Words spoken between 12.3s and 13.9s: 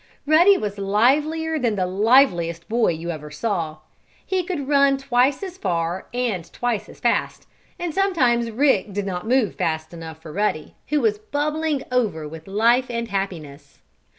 life and happiness.